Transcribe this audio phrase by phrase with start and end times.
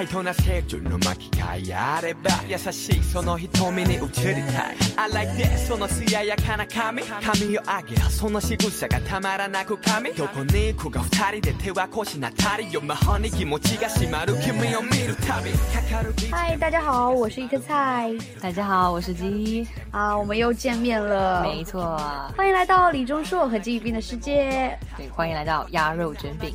[0.00, 18.10] タイトなセーの巻き替えあれば優しいその瞳に映りたい I like that その艶やかな髪髪を上げるその仕草がたまらなく髪どこに行くか二人で手は腰なたりよ魔法に気持ちが締まる君を見るたびかかるビーチ嗨，大家好，我是一颗菜
[18.40, 21.96] 大家好，我是鸡，啊，我们又见面了，没错，
[22.36, 24.78] 欢迎来到李钟硕和季宇斌的世界。
[24.96, 26.52] 对，欢迎来到鸭肉卷饼。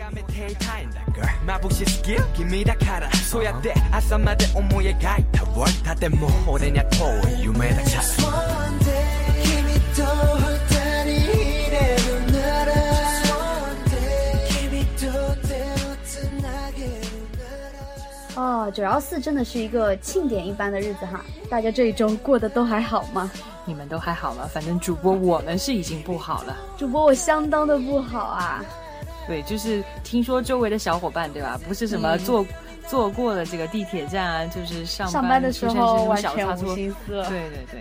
[3.36, 7.88] 眩しすぎる君だからそうやって朝まで思い描いた Word たでも俺には遠い夢だから
[8.28, 8.90] One day
[9.44, 10.04] 君と
[10.38, 10.48] 二
[11.04, 12.72] 人いれるなら
[13.32, 14.00] One day
[14.70, 15.02] 君と
[15.48, 16.10] 手をつ
[16.42, 16.92] なげる
[17.38, 17.44] な
[18.36, 23.30] ら哦，九幺四真的是一个庆典一般的日子哈，大家这一周过得都还好吗？
[23.66, 24.50] 你们都还好吗？
[24.52, 26.58] 反正主播我们是已经不好了。
[26.78, 28.66] 主播我相当的不好啊，
[29.28, 31.60] 对，就是听说周围的小伙伴，对吧？
[31.68, 32.44] 不是什么坐、
[32.89, 36.75] 坐过的这个地铁站啊，就是上上班的时候完全无。
[36.75, 37.23] 心思。
[37.29, 37.81] 对对对，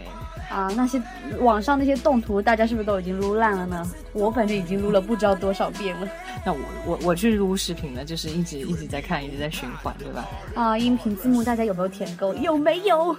[0.49, 1.01] 啊，那些
[1.39, 3.89] 网上那些动图，大家是不是都已经撸烂了呢？
[4.13, 6.07] 我反正已经撸了不知道多少遍了。
[6.45, 10.25] 那我我我去撸视频了，就是一直一直在看，一直在循环，对吧？
[10.55, 12.33] 啊，音频字幕大家有没有舔够？
[12.35, 13.15] 有没有？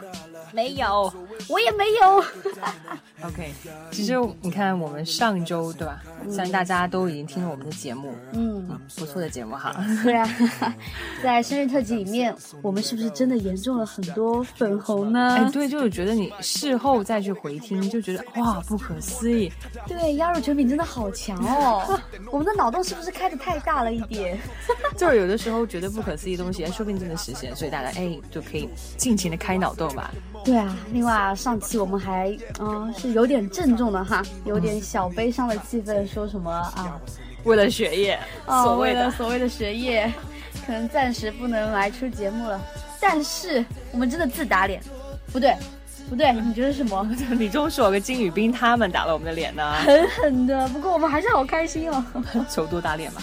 [0.52, 1.12] 没有。
[1.48, 2.24] 我也没有。
[3.22, 3.52] OK，
[3.90, 6.02] 其实你看，我们上周对吧？
[6.28, 9.74] 虽然大家都已经听了我们的节目，嗯，嗯，不错的节目哈。
[10.02, 10.28] 对啊，
[11.22, 15.36] 在生日特辑里面，我们是不是真的严重了很多粉红呢？
[15.38, 19.50] 哎，对，就是觉得你事后再去回听，就觉得哇，不可思议。
[19.86, 21.98] 对，鸭肉卷饼真的好强哦！
[22.30, 24.38] 我们的脑洞是不是开的太大了一点？
[24.96, 30.12] 就是有的时候觉得不可思议的东西，哎说不定真的实现，所以大家哎就可以尽情的开脑洞吧。
[30.46, 36.96] 对啊，另外啊，上期我们还嗯、是有点郑重的哈，有点小悲伤的气氛，说什么啊
[37.42, 38.16] 为了学业，
[38.46, 40.08] 啊，为所谓的了所谓的学业，
[40.64, 42.60] 可能暂时不能来出节目了。
[43.00, 44.80] 但是我们真的自打脸，
[45.32, 45.56] 不对，
[46.08, 47.08] 不对，你觉得是什么？
[47.30, 52.04] 李钟硕跟金宇彬他们打了我们的脸呢，狠狠的，不过我们还是好开心哦。
[52.48, 53.22] 求多打脸吧。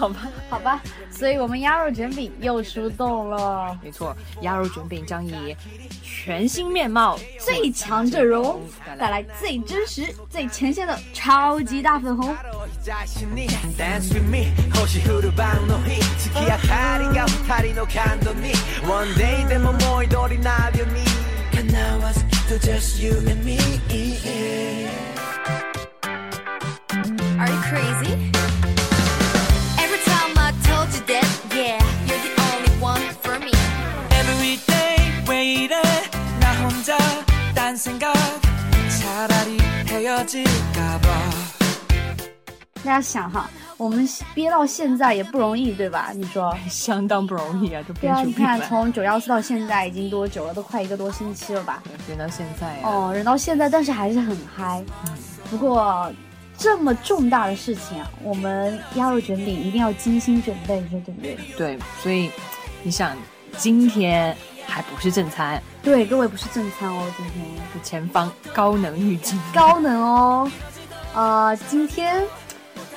[0.00, 5.54] 好吧，好吧，所以我们鸭肉卷饼又出动了，没错，鸭肉卷饼将以
[6.02, 8.62] 全新面貌最强阵容
[8.98, 12.34] 带来最真实、最前线的超级大粉红。
[42.82, 46.12] 大家想哈，我们憋到现在也不容易，对吧？
[46.14, 46.56] 你说？
[46.68, 48.60] 相当不容易啊，都对啊，你看。
[48.62, 50.54] 从九幺四到现在已经多久了？
[50.54, 51.82] 都快一个多星期了吧？
[52.08, 54.80] 忍到现在啊，哦，忍到现在，但是还是很嗨。
[55.50, 56.12] 不过
[56.56, 61.36] 这么重大的事情啊，我们鸭肉卷饼一定要精心准备，你说对不对？
[61.56, 62.30] 对，所以
[62.84, 63.16] 你想，
[63.58, 64.36] 今天
[64.70, 69.38] 还不是正餐，对，各位不是正餐哦，今天是前方高能预警。
[69.52, 70.50] 高能哦。
[71.12, 72.24] 呃，今天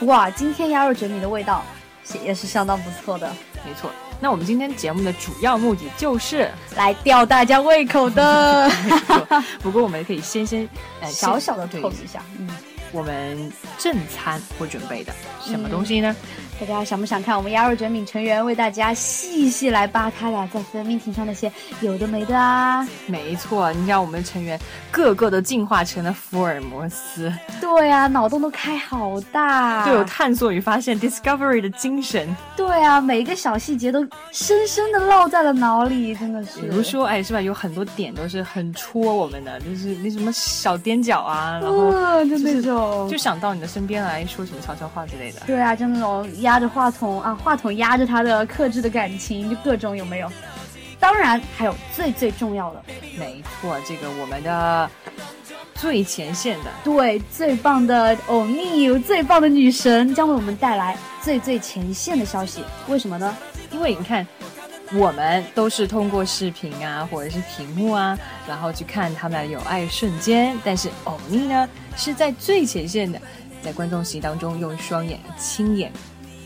[0.02, 1.64] 哇，今天鸭肉卷米的味道
[2.06, 3.28] 是也是相当不错的，
[3.66, 3.90] 没错，
[4.20, 8.70] 那我们今天节目的主要目的就是，来吊大家胃口的。
[9.64, 10.70] 不过我们可以先先
[11.02, 12.48] 呃小小的对透一下，嗯，
[12.92, 16.16] 我们正餐会准备的什么东西呢？
[16.60, 22.88] 大家想不想看我们鸭肉卷饼成员为大家细细来扒他俩在分命题上那些有的没的啊？
[23.08, 24.58] 没错，你看我们的成员
[24.90, 32.34] 个个都进化成了福尔摩斯，对啊，脑洞都开好大，就有探索与发现 discovery 的精神。
[32.56, 34.00] 对啊，每一个小细节都
[34.32, 36.62] 深深的烙在了脑里，真的是。
[36.62, 37.42] 比如说，哎，是吧？
[37.42, 45.42] 有很多点都是很戳我们的，就是那什么小踮脚啊，然后嗯，就那种，就想到你的身边来说什么悄悄话之类的。
[45.46, 50.32] 对啊，就那种压着话筒啊，话筒压着他的克制的感情，就各种有没有？
[51.00, 52.84] 当然还有最最重要的，
[53.18, 54.88] 没错，这个我们的
[55.74, 62.64] 最前线的对，最棒的欧尼，最棒的女神将为我们带来最最前线的消息。
[62.88, 63.36] 为什么呢？
[63.72, 64.26] 因为你看，
[64.94, 68.16] 我们都是通过视频啊，或者是屏幕啊，
[68.48, 70.56] 然后去看他们的有爱瞬间。
[70.64, 71.68] 但是欧尼呢，
[71.98, 73.20] 是在最前线的，
[73.64, 75.92] 在观众席当中用双眼亲眼，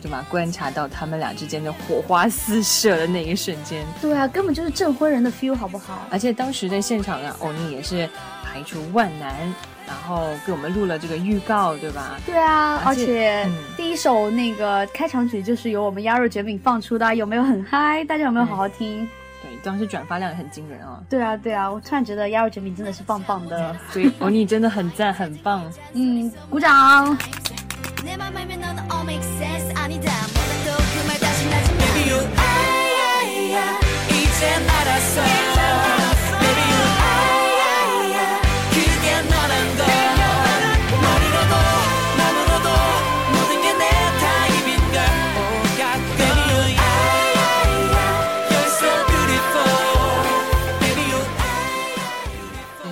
[0.07, 0.25] 对吧？
[0.29, 3.85] 观察到他们俩之间的火花四射的那一瞬间。
[4.01, 6.07] 对啊，根本就是证婚人的 feel，好不好？
[6.09, 8.09] 而且当时在现场呢，欧尼也是
[8.43, 9.35] 排除万难，
[9.85, 12.17] 然后给我们录了这个预告，对吧？
[12.25, 13.45] 对啊，而而且
[13.75, 18.03] 第一首那个开场曲就是由我们鸭肉卷饼放出的，有没有很嗨？
[18.05, 19.07] 大家有没有好好听？
[19.43, 25.63] 对，当时转发量也很惊人啊，对啊，对啊，我突然觉得鸭肉卷饼真的是棒棒的，所以欧尼真的很赞，很棒。
[25.93, 27.17] 嗯，鼓掌。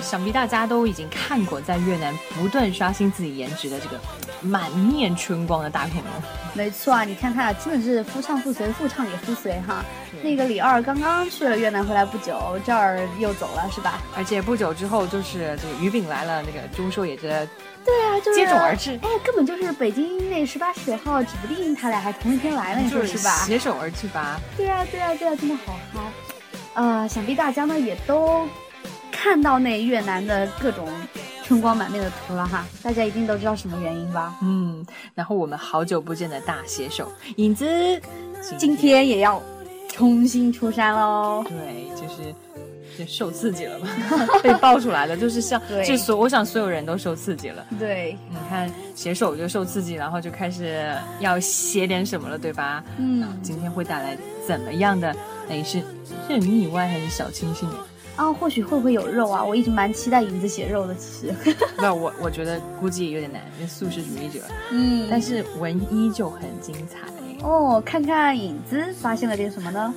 [0.02, 4.00] 想必大家都已经看过，在越南不断刷新自己颜值的这个
[4.40, 6.22] 满面春光的大恐龙。
[6.54, 9.84] 没错啊，你看他俩真的是夫唱妇随，妇唱也夫随哈。
[10.22, 14.00] 那个李二刚刚去了越南回来不久，这儿又走了是吧？
[14.16, 17.46] 而且不久之后，就是这个于饼来了，那个钟硕也是
[17.84, 23.30] 对啊，就是接踵而至哎，根本就是北京那十八十九号，指不定他俩还同一天来了，你说是吧？
[23.44, 24.40] 携手而去吧。
[24.56, 26.00] 对啊，对啊，对啊，真的好嗨。
[26.74, 28.48] 呃，想必大家呢也都
[29.10, 30.88] 看到那越南的各种
[31.46, 34.34] 春光满面的图了哈，大家一定都知道什么原因吧？
[34.42, 34.84] 嗯，
[35.14, 37.64] 然后我们好久不见的大写手影子，
[38.58, 39.40] 今天也要
[39.88, 41.44] 重新出山喽。
[41.46, 42.34] 对，就是
[42.98, 43.88] 就受刺激了吧，
[44.42, 47.64] 被爆出来了，就是像对就所我想所有人都受刺激了。
[47.78, 52.82] 对，你看写手就受刺激，然后就开始要写点什么了，对吧？
[52.98, 55.14] 嗯，今天会带来怎么样的？
[55.48, 55.80] 哎，是
[56.26, 57.68] 是你以外还是小清新？
[58.16, 59.44] 啊，或许会不会有肉啊？
[59.44, 61.32] 我一直蛮期待影子写肉的，其实。
[61.76, 64.40] 不，我我觉得估计有点难，因为素食主义者。
[64.72, 66.98] 嗯但是文一就很精彩。
[67.46, 69.94] 哦，看看影子发现了点什么呢？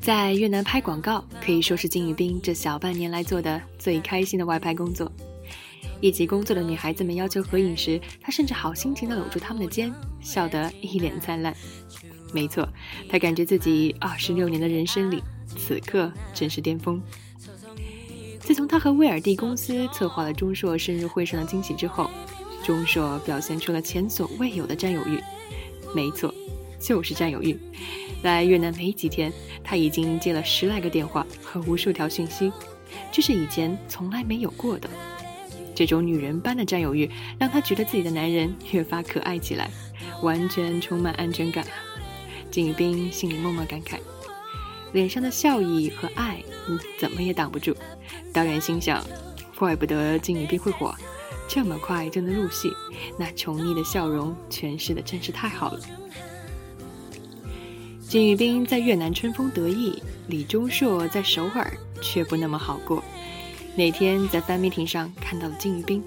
[0.00, 5.10] 在越南拍广告可以说是金宇彬这小半年来做的最开心的外拍工作。
[6.00, 11.54] 一起工作的女孩子们要求合影时，他甚至好心情地搂住她们的肩，笑得一脸灿烂。
[12.32, 12.68] 没错，
[13.08, 17.00] 他感觉自己二十六年的人生里，此刻正是巅峰。
[18.40, 22.10] 自从他和威尔蒂公司策划了钟硕生日会上的惊喜之后，
[22.62, 25.20] 钟硕表现出了前所未有的占有欲。
[25.94, 26.32] 没错，
[26.80, 27.58] 就是占有欲。
[28.22, 29.32] 来越南没几天，
[29.62, 32.52] 他已经接了十来个电话和无数条讯息，
[33.10, 34.88] 这是以前从来没有过的。
[35.74, 39.70] 这种女人般的占有欲，让他觉得自己的男人越发可爱起来，
[40.22, 41.66] 完全充满安全感。
[42.50, 43.98] 金宇彬心里默默感慨，
[44.92, 46.42] 脸上的笑意和爱，
[46.98, 47.74] 怎么也挡不住。
[48.32, 49.04] 当然心想，
[49.58, 50.94] 怪不得金宇彬会火，
[51.54, 52.72] 这么快就能入戏，
[53.18, 55.80] 那宠溺的笑容诠释的真是太好了。
[58.00, 61.70] 金宇彬在越南春风得意，李钟硕在首尔
[62.00, 63.04] 却不那么好过。
[63.76, 66.02] 那天在 fan meeting 上看到了金宇彬，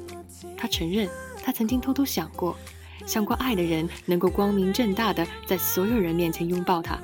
[0.58, 1.08] 他承认
[1.44, 2.58] 他曾经偷偷想过，
[3.06, 7.00] 想过爱的人能够光明正大的在所有人面前拥抱他，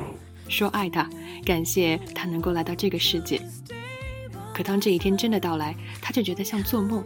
[0.48, 1.08] 说爱他，
[1.46, 3.40] 感谢他能够来到这个世界。
[4.52, 7.06] 可当这一天真的到来，他就觉得像做梦。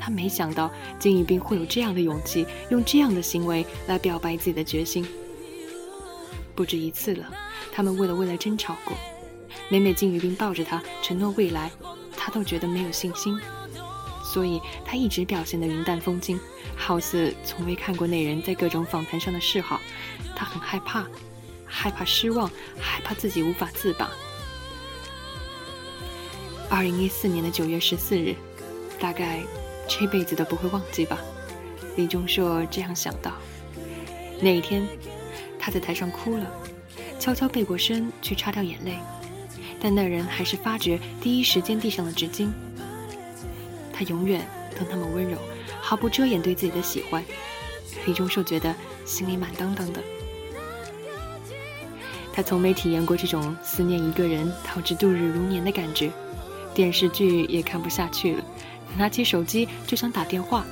[0.00, 5.06] 他没想到金宇彬会有这样的勇气，用这样的行为来表白自己的决心。
[6.54, 7.30] 不止一次了，
[7.70, 8.96] 他们为了未来争吵过。
[9.68, 11.70] 每每金宇彬抱着他承诺未来，
[12.16, 13.38] 他都觉得没有信心，
[14.24, 16.40] 所以他一直表现得云淡风轻，
[16.76, 19.80] 好似从未看过那人在各种访谈上的嗜好。
[20.34, 21.06] 他很害怕，
[21.66, 24.10] 害怕失望，害怕自己无法自拔。
[26.68, 28.34] 二零一四年的九月十四日，
[28.98, 29.40] 大概
[29.90, 31.18] 这辈子都不会忘记吧。
[31.96, 33.32] 李钟硕这样想到。
[34.40, 34.86] 那一天，
[35.58, 36.46] 他在台上哭了，
[37.18, 38.94] 悄悄背过身去擦掉眼泪，
[39.80, 42.48] 但那人还是发觉，第一时间递上了纸巾。
[43.92, 44.46] 他永远
[44.78, 45.36] 都那么温柔，
[45.80, 47.22] 毫不遮掩对自己的喜欢。
[48.06, 50.00] 李钟硕觉得心里满当当的。
[52.32, 56.10] 他从没体验过这种思念一个人导致度日如年的感觉，
[56.72, 58.44] 电视剧也看不下去了，
[58.96, 60.64] 拿起手机就想打电话，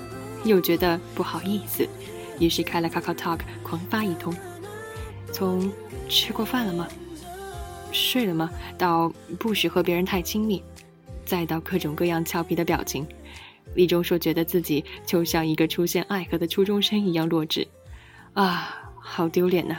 [0.45, 1.89] 又觉得不好意思，
[2.39, 4.35] 于是开了 Kakao Talk 狂发一通。
[5.33, 5.71] 从
[6.09, 6.89] 吃过饭了吗？
[7.93, 8.51] 睡了吗？
[8.77, 9.09] 到
[9.39, 10.63] 不许和别人太亲密，
[11.25, 13.07] 再到各种各样俏皮的表情。
[13.75, 17.67] 李钟硕觉得自己就像一个出现爱河的初中生一样弱智，
[18.33, 19.77] 啊，好丢脸呐！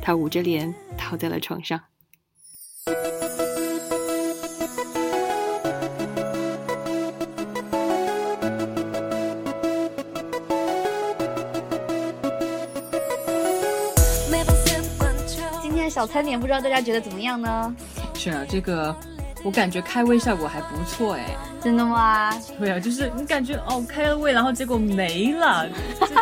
[0.00, 1.80] 他捂着脸倒在了床上。
[15.98, 17.74] 小餐点不知道大家觉得怎么样呢？
[18.14, 18.94] 是啊，这个
[19.42, 21.24] 我感觉开胃效果还不错哎。
[21.60, 22.30] 真的吗？
[22.56, 25.68] 对啊，就是你感觉哦开了胃，然后结果没了，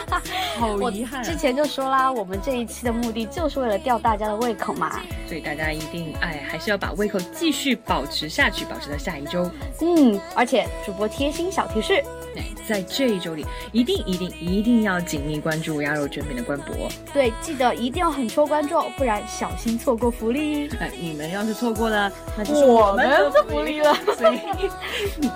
[0.59, 1.23] 好遗憾。
[1.23, 4.99] 之前就说啦，我们这一期的目的就是为了吊大家的胃口嘛。
[5.29, 9.43] 所以大家一定哎，还是要把胃口继续保持下去，保持到下一周。
[9.83, 12.03] 嗯，而且主播贴心小提示，
[12.37, 16.75] 哎，在这一周里，一定一定一定要紧密关注鸭肉卷饼的官博。
[17.13, 20.69] 对，记得一定要狠戳关注，不然小心错过福利。
[20.79, 23.95] 哎，你们要是错过了，那就是我们的福利了。
[24.17, 24.41] 所以，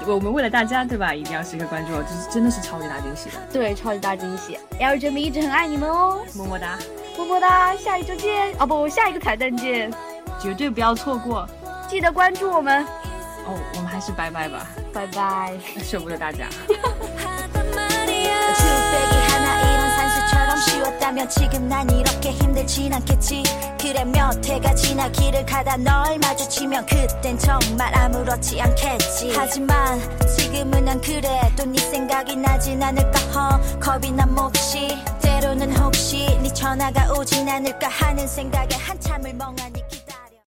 [0.07, 1.14] 我们为了大家，对吧？
[1.14, 3.37] 一定要时刻关注哦，这是真的是超级大惊喜的。
[3.52, 4.59] 对，超级大惊喜！
[4.78, 6.78] 鸭肉卷饼一直很爱你们哦，么么哒，
[7.16, 9.90] 么么哒，下一周见哦不，下一个彩蛋见，
[10.40, 11.49] 绝对不要错过，
[11.88, 12.85] 记得关注我们。
[13.47, 16.48] 哦，我们还是拜拜吧，拜拜，舍不得大家。
[20.66, 23.44] 쉬웠다면 지금 난 이렇게 힘들진 않겠지
[23.80, 30.00] 그래 몇 해가 지나 길을 가다 널 마주치면 그땐 정말 아무렇지 않겠지 하지만
[30.38, 37.12] 지금은 난 그래도 네 생각이 나진 않을까 허 겁이 난 몹시 때로는 혹시 네 전화가
[37.14, 39.79] 오진 않을까 하는 생각에 한참을 멍하니